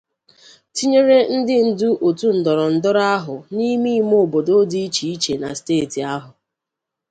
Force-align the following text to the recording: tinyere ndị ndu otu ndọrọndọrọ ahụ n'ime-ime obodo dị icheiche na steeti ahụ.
tinyere 0.75 1.17
ndị 1.35 1.55
ndu 1.69 1.89
otu 2.07 2.27
ndọrọndọrọ 2.39 3.01
ahụ 3.15 3.35
n'ime-ime 3.55 4.15
obodo 4.23 4.55
dị 4.71 4.79
icheiche 4.87 5.33
na 5.41 5.49
steeti 5.59 5.99
ahụ. 6.13 6.29